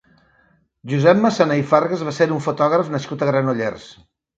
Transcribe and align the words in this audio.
Josep 0.93 1.21
Masana 1.27 1.59
i 1.61 1.67
Fargas 1.75 2.03
va 2.11 2.17
ser 2.23 2.31
un 2.39 2.43
fotògraf 2.49 2.95
nascut 2.99 3.25
a 3.29 3.33
Granollers. 3.33 3.93